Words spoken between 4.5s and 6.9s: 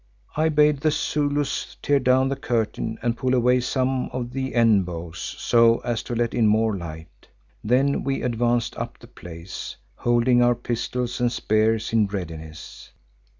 end boughs, so as to let in more